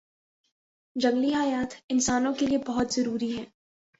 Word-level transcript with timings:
جنگلی 0.95 1.33
حیات 1.35 1.73
انسانوں 1.89 2.33
کے 2.33 2.45
لیئے 2.45 2.59
بہت 2.67 2.93
ضروری 2.93 3.37
ہیں 3.37 3.45